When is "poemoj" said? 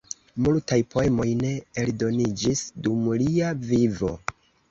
0.93-1.27